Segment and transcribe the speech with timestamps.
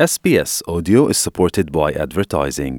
[0.00, 2.76] SBS Audio is supported by advertising.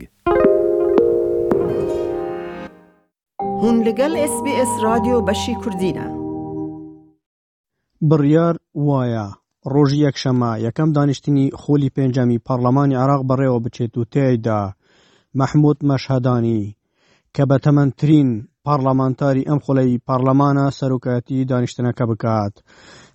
[3.62, 6.06] هون لەگەڵ SBS رادیۆ بەشی کوردینە.
[8.10, 8.56] بڕیار
[8.88, 9.26] وایە
[9.74, 14.62] ڕۆژی یەکشەمە یەکەم دانیشتنی خۆلی پێنجەمی پەرلەمانی عراق بەڕێوە بچێت و تێیدا
[15.40, 16.64] مەحموود مەشهدانی
[17.36, 18.30] کە بە تەمەندترین
[18.68, 22.56] پارلەمانتاری ئەم خۆلەی پارلەمانە سەرۆکەتی دانیشتنەکە بکات.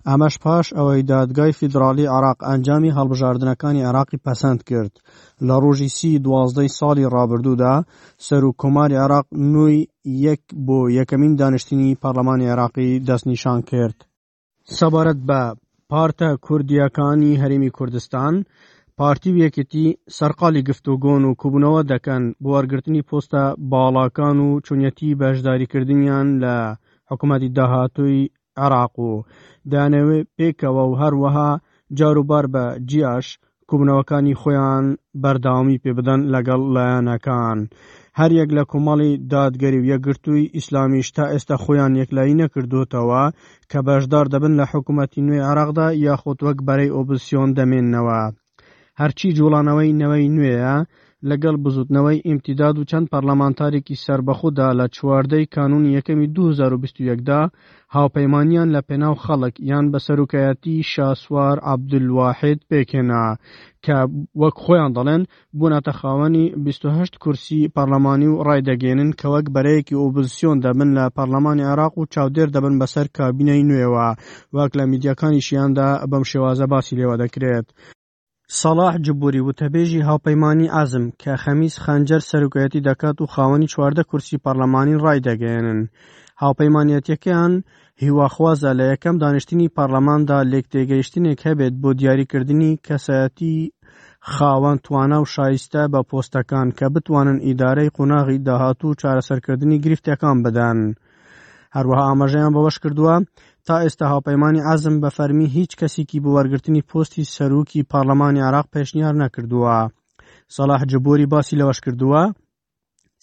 [0.09, 4.93] ئەمەش پاش ئەوەی دادگای فیدراالی عراق ئەنجامی هەڵبژاردنەکانی عراقی پەسەند کرد
[5.47, 7.75] لە ڕۆژی سی دوازدەی ساڵی ڕابردوودا
[8.27, 9.77] سەر و کۆماری عراق نوی
[10.27, 13.97] یەک بۆ یەکەمین دانیشتنی پارلەمانی عراقی دەستنیشان کرد
[14.79, 15.41] سەبارەت بە
[15.91, 18.33] پارتە کوردیەکانی هەرمی کوردستان
[18.99, 26.55] پارتی یەکێتی سەرقالی گفتوگۆن و کوبوونەوە دەکەن بۆ وەرگرتنی پۆستە باڵاکان و چونەتی بەشداریکردنیان لە
[27.11, 28.21] حکوومەتی داهاتووی
[28.63, 29.09] عراق و
[29.71, 31.51] دانەوێ پێکەوە و هەروەها
[31.99, 33.27] جاروبار بە جیاش
[33.69, 34.85] کوبنەوەکانی خۆیان
[35.23, 37.59] بەرداوامی پێبدەن لەگەڵ لایەنەکان
[38.19, 43.23] هەر یەک لە کۆمەڵی دادگەری و یەکگرتووی ئیسلامیش تا ئێستا خۆیان یەکلایی نەکردوتەوە
[43.71, 48.21] کە بەشدار دەبن لە حکوومەتی نوێ عراقدا یاخۆت وەک بەرەی ئۆبسیۆن دەمێننەوە
[49.01, 50.75] هەرچی جوڵانەوەی نەوەی نوێە
[51.29, 57.41] لەگەڵ بزوتنەوەی ئیمتیداد و چەند پەرلەمانتارێکی سربەخودا لە چواردەی کانون یەکەمی 2021دا
[57.95, 63.25] هاوپەیمانیان لە پێناو خەڵک یان بە سەرکایەتی شاسوار عبدلواحد پێکێنا
[63.85, 63.97] کە
[64.41, 65.21] وەک خۆیان دەڵێن
[65.57, 71.93] بوونەتە خاوەنی 28 کورسی پەرلەمانی و ڕایدەگەێنن کە وەک بەرەیەکی ئۆبزیسیۆن دەبن لە پەرلەمانی عراق
[71.97, 74.07] و چاودێر دەبن بەسەر کابینەی نوێەوە
[74.55, 77.67] وەک لە میدیەکانی شیاندا بەم شێوازە باسی لێوە دەکرێت
[78.57, 84.99] سەلاح جبوری وتەبێژی هاوپەیمانی ئازم کە خەمیس خەنجەر سەرکەتی دەکات و خاوەنی چواردە کورسی پەرلەمانی
[85.03, 85.79] ڕایدەگەێنن
[86.41, 87.53] هاوپەیمانەتەکەیان
[88.03, 93.57] هیواخوازە لە یەکەم دانیشتنی پەرلەماندا لێکتێگەیشتنێک هەبێت بۆ دیاریکردنی کەسەتی
[94.33, 100.79] خاوەن توانە و شایستە بە پۆستەکان کە بتوانن ئیدارەی قوناغی داهات و چارەسەرکردنی گرفتەکان بدەن.
[101.75, 103.15] هەروەها ئاماژەیان بەوەش کردووە
[103.71, 109.15] تا ئێستا هاوپەیمانی ئازم بە فەرمی هیچ کەسێکی بۆ وەرگرتنی پۆستی سەرۆکی پارلەمانی عراق پێشنیار
[109.23, 109.73] نەکردووە
[110.55, 112.21] سەلاح جبۆری باسی لەوەش کردووە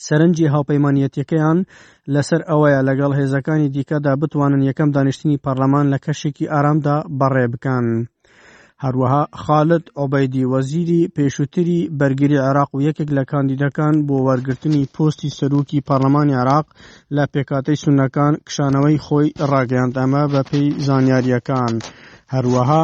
[0.07, 1.59] سەرنجی هاوپەیمانەتەکەیان
[2.15, 7.87] لەسەر ئەوەیە لەگەڵ هێزەکانی دیکەدا بتوانن یەکەم دانیشتنی پەرلەمان لە کەشێکی ئارامدا بەڕێ بکەن.
[8.85, 15.85] هەروەها خالت ئۆبەیدی وەزیری پێشووتری بەرگری عێراق و یەکێک لە کاندیدەکان بۆ وەرگرتنی پۆستی سەرۆکی
[15.89, 16.67] پەرلەمانی عراق
[17.17, 21.75] لە پێکاتەی سونەکان کشانەوەی خۆی ڕاگەاند ئەمە بە پێی زانیاریەکان
[22.35, 22.83] هەروەها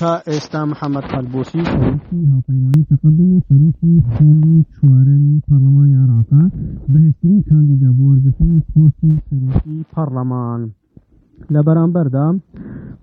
[0.00, 6.42] تا ئێستا محەممەد هەلبۆسی هاپەیمانی تەقدم و سەرۆکی خۆنی چوارن پەرلەمانی عراقا
[6.92, 10.62] بەهێستترین کاندیدا بۆ وەرگرتنی پۆستی سەرۆکی پەرلەمان.
[11.54, 12.26] لە بەرامبەردا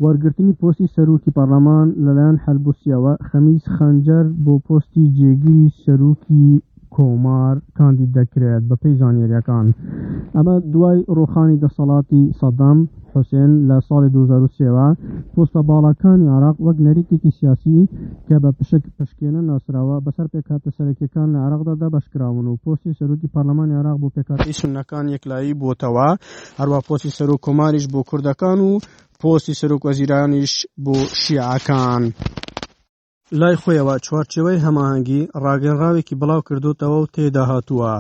[0.04, 6.48] وەرگرتنی پۆستی سەرۆکی پەرلەمان لەلایەن هەلبوسیەوە خەمیز خەنجەر بۆ پۆستی جێگیری سەرۆکی
[6.98, 9.66] کۆمار کاندید دەکرێت بە پێی زانانیریەکان
[10.36, 12.78] ئەمە دوای ڕۆخانی دەسەڵاتی سەدام
[13.14, 14.88] حوسێن لە ساڵی 2023ەوە
[15.34, 17.80] پۆستە باڵەکانی عراق وەک نەریتێکی سیاسی
[18.28, 23.76] کە بە پشک پشکێنە ناسراوە بەسەر پێکاتە سەرەکیەکان لە عراقدادا بەشکراون و پۆستی سەرروکی پارلمانی
[23.80, 26.10] عراق بۆ پێکاتی سنەکان یەکلایی بۆتەوە
[26.60, 28.72] هەروە پۆستی سەر و کۆماریش بۆ کوردەکان و
[29.22, 30.54] پۆستی سەرۆک وەزیرانیش
[30.86, 32.04] بۆ شیعەکان.
[33.40, 37.94] لای خۆیەوە چوارچەوەی هەماهەنگی ڕاگەنراوێکی بڵاو کردوتەوە و تێدا هاتووە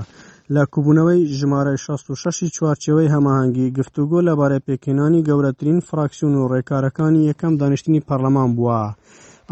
[0.55, 8.05] لە کوبوونەوەی ژمارە 66 چوارچەوەی هەماهەنگی گفتوگۆ لەبارە پێکێنانی گەورەترین فراکسیون و ڕێکارەکانی یەکەم دانیشتنی
[8.07, 8.83] پەرلەمان بووە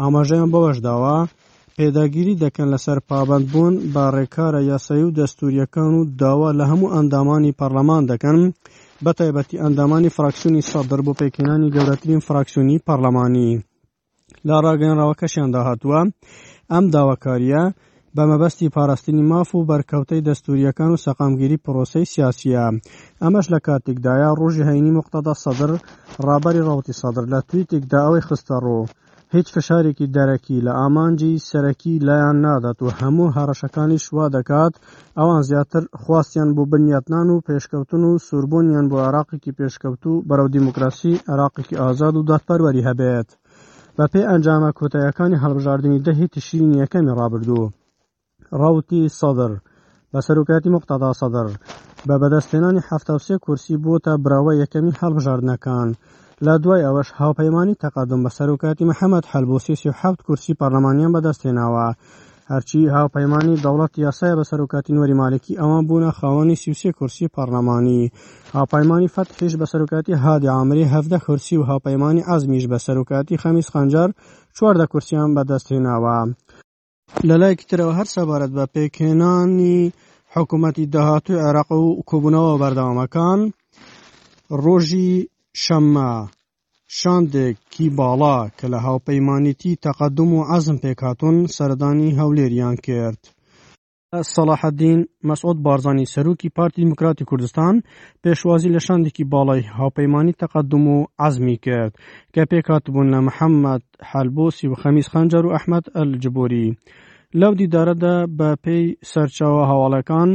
[0.00, 1.16] ئاماژەیان بەوەشداوە
[1.76, 7.56] پێداگیری دەکەن لەسەر پابند بوون با ڕێکارە یاسایی و دەستوریەکان و داوا لە هەموو ئەندامانی
[7.60, 8.38] پەرلەمان دەکەن
[9.04, 13.52] بە تایبەتی ئەندامانی فراکسیونی سەدر بۆ پێکێنانی گەورەترین فراکسیونی پەرلەمانی.
[14.48, 16.00] لە ڕاگەنراوەکەشیاندا هاتووە
[16.72, 17.62] ئەم داواکاریە
[18.16, 22.64] بە مەبەستی پاراستنی ماف و بەرکەوتەی دەستوریەکان و سەقامگیری پرۆسی سیاسیە
[23.22, 25.70] ئەمەش لە کاتێکدایە ڕۆژی هەینی مختدا سەدر
[26.26, 28.80] ڕابری ڕاوتی سەدر لە تویتێکدا ئەوەی خستە ڕۆ
[29.36, 34.74] هیچ فشارێکی دەرەکی لە ئامانجی سەرەکی لایەن نادات و هەموو هەڕەشەکانی شوا دەکات
[35.18, 41.12] ئەوان زیاتر خواستیان بۆ بنیاتنان و پێشکەوتن و سوربوونیان بۆ عراقێکی پێشکەوت و بەرەو دیموکراسی
[41.32, 43.30] عراقێکی ئازاد و دادپەروەری هەبێت.
[43.98, 47.72] بە پێی ئەنجامە کۆتایەکانی هەڵبژاردننی دەهی تشین یەکەمی ڕابردوو
[48.60, 49.52] ڕاوتی سەدر
[50.12, 51.48] بە سەرکاتی مختدا سەدر
[52.08, 55.88] بە بەدەستێنانی هەفتوسێ کورسی بۆتە براوە یەکەمی هەڵبژاردنەکان
[56.46, 61.88] لە دوای ئەوەش هاوپەیمانی تەقادم بە سەرکاتی محەممەد هەلبۆسی سی حوت کورسی پەرلەمانیان بەدەستێناوە
[62.52, 68.02] هەرچی هاوپەیمانی دەوڵەت یاسایە بە سەرۆکاتی نوەری مالکی ئەوە بوونە خاوەنی سیوسێ کورسی پارلەمانی
[68.56, 74.08] هاپەیمانی فەتحش بە سەرۆکاتی هادی ئامری هەفدە کورسی و هاپەیمانی ئازمیش بە سەرۆکاتی خەمیس خەنجار
[74.56, 76.18] چواردە کورسیان بەدەستهێناوە
[77.28, 79.78] لەلایەکی ترەوە هەر سەبارەت بە پێکێنانی
[80.34, 83.40] حکوومەتی داهاتوی عێراق و کۆبوونەوە بەردەوامەکان
[84.64, 85.10] ڕۆژی
[85.62, 86.12] شەممە.
[87.00, 93.20] شاندێکی باڵا کە لە هاوپەیمانیتی تەقدم و ئازم پێکاتون سەردانی هەولێریان کرد.
[94.34, 97.74] سەلاحەدین مەسعود بارزانانی سەرروکی پارتی دموکراتی کوردستان
[98.22, 101.92] پێشوازی لە شاندێکی باڵای هاوپەیمانانی تەقدم و ئازمی کرد
[102.34, 106.68] کە پێکاتبوون لە محەممەد حلبۆسی و خەمیز خەنجەر و ئەحمد ئەلجبۆری.
[107.40, 110.30] لەو دیدارەدا بە پێی سەرچاوە هەواڵەکان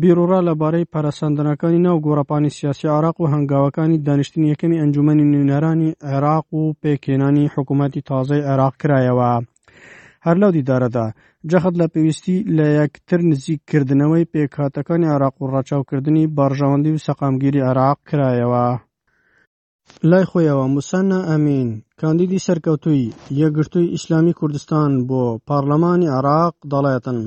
[0.00, 6.62] بیرۆرا لەبارەی پەرەسەندنەکانی ناو گۆڕپانی سیاسی عراق و هەنگاوەکانی دانیشتنی یەکەمی ئەنجومی نوێنەرانی عێراق و
[6.82, 9.32] پێکێنانی حکوومەتتی تازای عێراق کرایەوە.
[10.26, 11.06] هەر لەو دیدارەدا
[11.50, 18.68] جەخت لە پێویستی لە یەکتر نزیککردنەوەی پێکهاتەکانی عراق و ڕاچاوکردنی بەڕژەوەندی و سەقامگیری عراق کرایەوە.
[20.10, 21.68] لای خۆیەوە موسەنە ئەمین
[22.00, 27.18] کاندیدی سەرکەوتووی یەکگرتووی ئیسلامی کوردستان بۆ پارلەمانی عراق دەڵێتن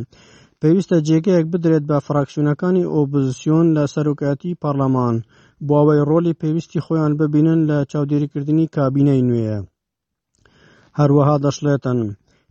[0.59, 5.15] پێویستە جێگەیەک بدرێت بە فراکسیونەکانی ئۆپۆزیسیۆن لە سەرۆکەتی پارلەمان
[5.67, 9.59] بۆەوەی ڕۆلی پێویستی خۆیان ببینن لە چاودێریکردنی کابینەی نوێیە
[11.00, 12.00] هەروەها دەشڵێتن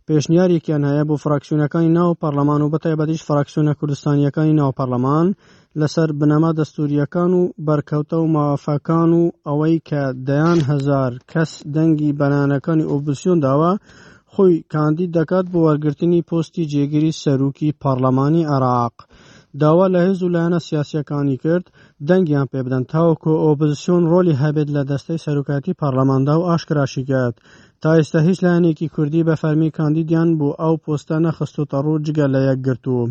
[0.09, 5.27] پێشنیارێکیان هەیە بۆ فراکسیونەکانی ناو پەرلەمان و بەتایبەتیش فراکسیونە کوردستانیەکانی ناو پەرلەمان
[5.79, 12.89] لەسەر بنەما دەستوریەکان و بەرکەوتە و مافەکان و ئەوەی کە دەیان هزار کەس دەنگی بەنانەکانی
[12.91, 13.71] ئۆبسیۆن داوە
[14.33, 18.95] خۆی کاندید دەکات بۆ وەرگرتنی پۆستی جێگیری سەرروکی پەرلەمانی عراق.
[19.61, 21.65] داوا لە هێز و لایەنە سیاسەکانی کرد
[22.07, 27.35] دەنگیان پێ بدەن تاوەکو ئۆپزیسیۆن ڕۆلی هەبێت لە دەستەی سەرکاتی پارلەماندا و ئاشکراشیگات
[27.81, 32.39] تا ئێستا هیچ لایەنێکی کوردی بە فەرمی کاندیدیان بۆ ئەو پۆستە نەخستۆتە ڕوو جگە لە
[32.49, 33.03] یەک گرتووە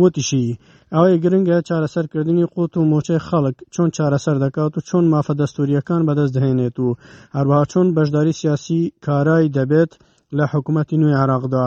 [0.00, 0.46] وتیشی
[0.94, 6.32] ئەوەی گرنگە چارەسەرکردنی قوت و مۆچەی خەڵک چۆن چارەسەر دەکات و چۆن مافە دەستوریەکان بەدەست
[6.36, 6.88] دەهێنێت و
[7.36, 9.92] هەروەها چۆن بەشداری سیاسی کارایی دەبێت
[10.36, 11.66] لە حکوومەتی نوێی عراقدا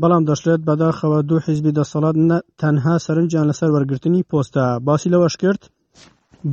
[0.00, 2.16] بەڵام دەشێت بەداخەوە دوو حیزبی دەسەڵات
[2.62, 5.62] تەنها سەرنجیان لەسەر وەرگرتنی پۆستە باسی لەوەش کرد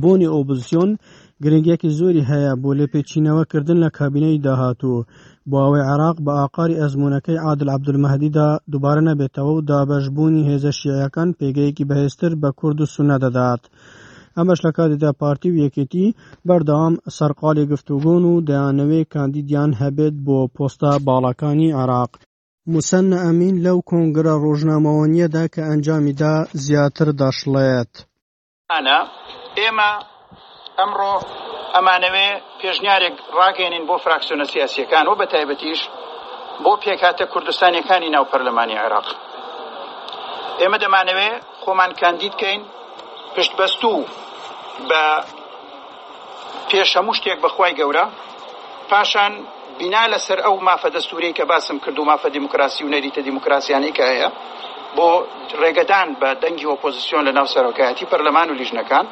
[0.02, 0.90] بۆنی ئۆپۆزیسیۆن
[1.44, 5.04] گرنگیەکی زۆری هەیە بۆ لێپێچینەوەکردن لە کابینەی داهاتوو
[5.50, 11.88] بۆ ئەوەی عراق بە ئاقاری ئەزمونونەکەی عادل عبدولمەهدیدا دووبارە نەبێتەوە و دابەشبوونی هێزە شیعەکان پێگەیەکی
[11.88, 13.62] بەهێزتر بە کورد و سونە دەدات.
[14.36, 16.06] ئەمەش لە کاتیدا پارتی و یەکێتی
[16.48, 22.10] بەردەوام سەرقالی گفتوگۆن و دەیانەوەی کاندیدیان هەبێت بۆ پۆستە باڵەکانی عراق.
[22.72, 27.92] موسەنە ئەمین لەو کۆنگرە ڕۆژنامەوەنیەدا کە ئەنجامیدا زیاتر دەشڵێت.
[28.72, 29.00] ئەنا
[29.58, 29.90] ئێمە
[30.78, 31.14] ئەمڕۆ
[31.74, 32.28] ئەمانەوێ
[32.60, 35.80] پێشنیارێک ڕاگەێنین بۆ فراکسیۆنە سیاسیەکان و بە تایبەتیش
[36.64, 39.08] بۆ پێکاتە کوردستانیەکانی ناو پەرلەمانی عێراق
[40.60, 41.30] ئێمە دەمانەوێ
[41.62, 42.60] خۆمان کاندیدکەین
[43.34, 43.92] پشتبەست و
[44.88, 45.02] بە
[46.70, 48.04] پێشەمو شتێک بەخوای گەورە
[48.90, 49.32] پاشان
[49.78, 54.04] بنا لەسەر ئەو مافە دەستوری کە باسم کرد و مافە دیموکراسی و نەریتە دیموکراسیانی کە
[54.10, 54.28] هەیە
[54.96, 55.08] بۆ
[55.60, 59.06] ڕێگەدان بە دەنگی ئۆپۆزیسیۆن لە ناو سەرۆکایەتی پەرلەمان و لیژنەکان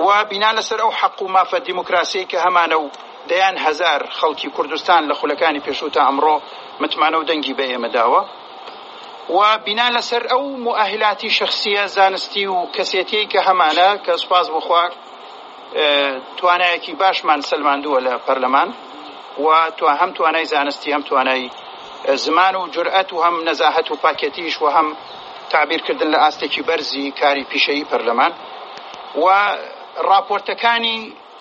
[0.00, 2.90] و بنا لەسەر ئەو حەق و مافە دیموکراسی کە هەمانە و
[3.28, 6.40] دەیان هزار خەڵکی کوردستان لە خولەکانی پێشوتا ئەمڕۆ
[6.80, 8.24] متمانە و دەنگی بە ئێمە داوە
[9.32, 14.90] و بنا لەسەر ئەو مؤهلاتی شخصیە زانستی و کەسێتی کە هەمانە کە سوپاس بخوا
[16.36, 18.68] توانایەکی باشمان سلماندووە لە پەرلەمان
[19.40, 21.50] و تو هەم توانای زانستی هەم توانای
[22.14, 24.86] زمان و جرأت و هەم نەزاهت و پاکێتیش و هەم
[25.50, 28.32] تعبیرکردن لە ئاستێکی بەرزی کاری پیشەیی پەرلەمان
[29.22, 29.24] و
[30.08, 30.96] راپۆرتەکانی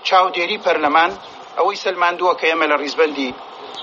[0.10, 1.12] چاودێری پەرلەمان
[1.58, 3.36] ئەوەی سلماندووە کە ئێمە لە ڕیزبندی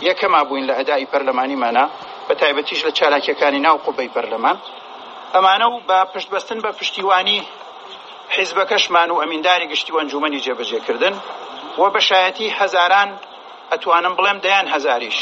[0.08, 1.84] یەکەما بووین لە ئەدای پەرلەمانیمانە
[2.28, 4.56] بە تایبەتیش لە چالاکیەکانی ناو قوبەی پەرلەمان
[5.34, 7.38] ئەمانە و بە پشتبەستن بە پشتیوانی
[8.36, 11.14] حیزبەکەشمان و ئەمینداری گشتی و ئەنجومەنی جێبەجێکردن
[11.80, 13.10] و بەشایەتی هەزاران
[13.72, 15.18] ئەتوانم بڵێم دەیان هەزاریش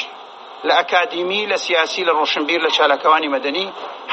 [0.66, 3.66] لە ئەکادیمی لە سیاسی لە ڕۆشنبیر لە چالاکەوانی مەدەنی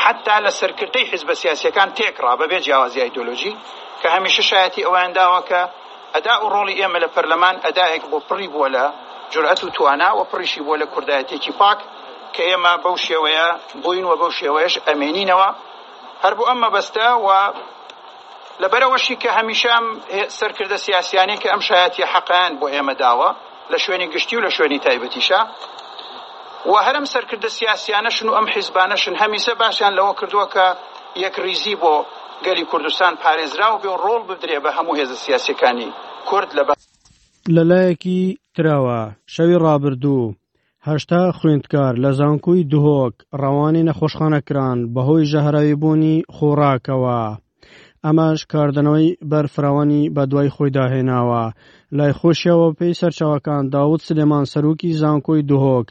[0.03, 3.53] حتا لە سەرکردەی حیزبە سیاسیەکان تێکرا بەبێ جیاوازی ئایدۆلۆژی
[4.01, 5.61] کە هەمیشە شایەتی ئەویان داوە کە
[6.15, 8.85] ئەدا و ڕۆڵی ئێمە لە پەرلەمان ئەدایەک بۆ پڕی بووە لە
[9.33, 11.79] جورئەت و توانا و پڕیشی بۆ لە کوردایەتێکی پاک
[12.35, 13.47] کە ئێمە بەو شێوەیە
[13.83, 15.49] بووینەوە بەو شێوەیەش ئەمێنینەوە
[16.23, 17.29] هەر بوو ئەمە بەستە و
[18.61, 19.85] لەبەرەوەشی کە هەمیشام
[20.37, 23.29] سەرکردە سیاسیانی کە ئەم شایەتی حەقیان بۆ ئێمە داوە
[23.71, 25.39] لە شوێنی گشتی و لە شوێنی تایبەتیشە
[26.69, 30.67] و هەرم سەرکردە سیاسیانەشن و ئەم حیزبانەشن هەمیسە باشیان لەوە کردووە کە
[31.23, 31.95] یەک ریزی بۆ
[32.45, 35.89] گەلی کوردستان پارێزراو بێ ڕۆڵ بدرێ بە هەموو هێز سیاسەکانی
[36.29, 36.63] کورد لە
[37.55, 38.19] لەلایەکی
[38.55, 39.01] تراوە
[39.33, 40.33] شەوی ڕابردوو
[40.89, 47.21] هەشتا خوێندکار لە زانکۆی دهۆک ڕەوانی نەخۆشخانەکران بەهۆی ژەهراویبوونی خۆراکەوە.
[48.05, 51.43] ئەماش کاردنەوەی بەرفراوانی بە دوای خۆی داهێناوە
[51.97, 55.87] لای خۆشیەوە پێی سەرچاوەکان داوت سلێمان سەرروکی زانکۆی دهۆک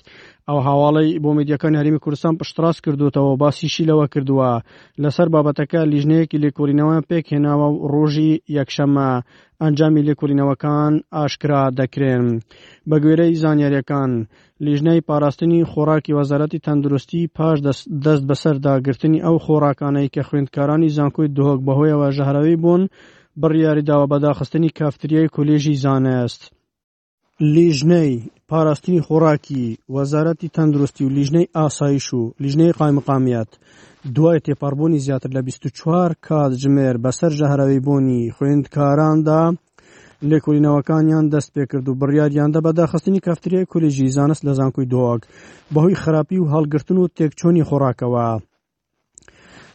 [0.50, 4.49] ئەو هاواڵی بۆ میدیەکان هەرمی کوردستان پشتڕاست کردوتەوە باسیشی لەوە کردووە
[5.02, 9.09] لەسەر بابەتەکە لیژنەیەکی لێکۆرینەوە پێک هێناوە و ڕۆژی یەکشەمە
[9.62, 12.25] ئەنجامی لێکۆرینەوەکان ئاشکرا دەکرێن
[12.88, 14.11] بە گوێرەی زانیاریەکان
[14.66, 17.59] لیژنەی پاراستنی خۆراکی وەزارەتی تەندروستی پاش
[18.04, 22.83] دەست بەسەرداگررتنی ئەو خۆراکانەی کە خوێندکارانی زانکۆی دهۆک بەهۆیەوە ژەهراوی بوون
[23.40, 26.42] بڕیاریداوە بەداخستنی کافتریای کولێژی زانست.
[27.54, 28.14] لیژنەی
[28.50, 29.66] پاراستنی خۆراکی
[29.97, 33.49] وەزارەتی تەندروستی و لیژنەی ئاسایش و لیژنەی قایمقامیات
[34.16, 39.42] دوای تێپاربوونی زیاتر لە 24 کات ژمێر بەسەر ژەهراوی بوونی خوێندکاراندا
[40.30, 45.21] لێکۆلینەوەکانیان دەست پێ کرد و بڕیاریاندا بەداخستنی کافتریە کولێژی زانست لە زانکۆی دۆک
[45.75, 48.50] بەهۆی خراپی و هەڵگرتن و تێکچۆنی خۆراکەوە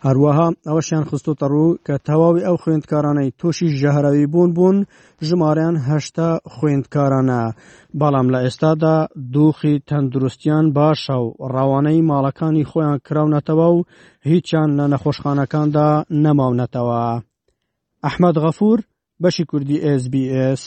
[0.07, 4.77] هەروەها ئەوەشیان خستۆتە ڕوو کە تەواوی ئەو خوێندکارانەی تۆشی ژەهراوی بوون بوون
[5.27, 7.41] ژمارەیان هەشتا خوێندکارانە
[8.00, 8.97] بەڵام لە ئێستادا
[9.33, 13.85] دووخی تەندروستیان باشە و ڕاوانەی ماڵەکانی خۆیان کراونەتەوە و
[14.29, 15.89] هیچیان لە نەخۆشخانەکاندا
[16.24, 17.03] نەماونەتەوە
[18.05, 18.77] ئەحمد غەفور
[19.24, 20.63] بەشی کوردی SسBS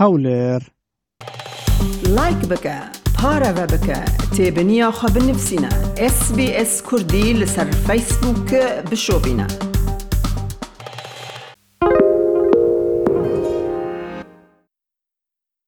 [0.00, 0.60] هەولێر
[2.16, 3.03] لایک بکە.
[3.24, 4.00] هارا بك
[4.38, 8.54] تابنيا خب نفسنا اس بي اس كردي لسر فيسبوك
[9.24, 9.73] بینا.